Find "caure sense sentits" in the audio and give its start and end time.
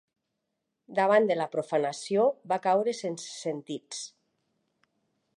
2.63-4.01